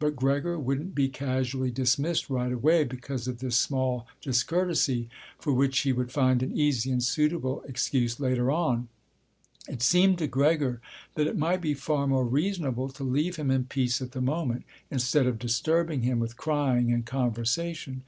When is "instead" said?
14.90-15.28